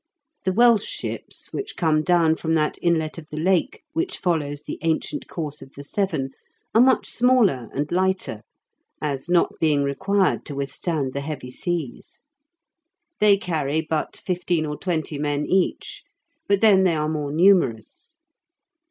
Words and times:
The 0.45 0.51
Welsh 0.51 0.83
ships, 0.87 1.53
which 1.53 1.77
come 1.77 2.01
down 2.01 2.35
from 2.35 2.55
that 2.55 2.79
inlet 2.81 3.19
of 3.19 3.27
the 3.29 3.37
Lake 3.37 3.83
which 3.93 4.17
follows 4.17 4.63
the 4.63 4.79
ancient 4.81 5.27
course 5.27 5.61
of 5.61 5.73
the 5.75 5.83
Severn, 5.83 6.31
are 6.73 6.81
much 6.81 7.07
smaller 7.07 7.69
and 7.71 7.91
lighter, 7.91 8.41
as 8.99 9.29
not 9.29 9.53
being 9.59 9.83
required 9.83 10.43
to 10.45 10.55
withstand 10.55 11.13
the 11.13 11.21
heavy 11.21 11.51
seas. 11.51 12.21
They 13.19 13.37
carry 13.37 13.79
but 13.81 14.17
fifteen 14.17 14.65
or 14.65 14.75
twenty 14.75 15.19
men 15.19 15.45
each, 15.45 16.01
but 16.47 16.61
then 16.61 16.83
they 16.83 16.95
are 16.95 17.07
more 17.07 17.31
numerous. 17.31 18.17